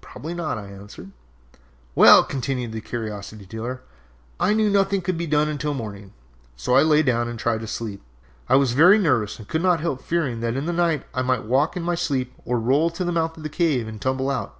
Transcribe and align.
"Probably 0.00 0.32
not," 0.32 0.56
I 0.56 0.68
answered. 0.68 1.10
"Well," 1.94 2.24
continued 2.24 2.72
the 2.72 2.80
curiosity 2.80 3.44
dealer, 3.44 3.82
"I 4.40 4.54
knew 4.54 4.70
nothing 4.70 5.02
could 5.02 5.18
be 5.18 5.26
done 5.26 5.50
until 5.50 5.74
morning, 5.74 6.14
so 6.56 6.74
I 6.76 6.80
lay 6.80 7.02
down 7.02 7.28
and 7.28 7.38
tried 7.38 7.60
to 7.60 7.66
sleep. 7.66 8.00
I 8.48 8.56
was 8.56 8.72
very 8.72 8.98
nervous 8.98 9.38
and 9.38 9.46
could 9.48 9.60
not 9.62 9.80
help 9.80 10.00
fearing 10.00 10.40
that 10.40 10.56
in 10.56 10.64
the 10.64 10.72
night 10.72 11.04
I 11.12 11.20
might 11.20 11.44
walk 11.44 11.76
in 11.76 11.82
my 11.82 11.94
sleep 11.94 12.32
or 12.46 12.58
roll 12.58 12.88
to 12.88 13.04
the 13.04 13.12
mouth 13.12 13.36
of 13.36 13.42
the 13.42 13.50
cave 13.50 13.86
and 13.86 14.00
tumble 14.00 14.30
out. 14.30 14.56